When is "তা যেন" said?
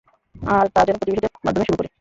0.73-0.95